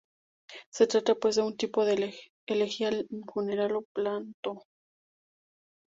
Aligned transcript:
Se 0.71 0.87
trata, 0.87 1.13
pues, 1.13 1.35
de 1.35 1.43
un 1.43 1.55
tipo 1.55 1.85
de 1.85 2.11
elegía 2.47 2.89
funeral 3.31 3.75
o 3.75 3.83
planto. 3.93 4.63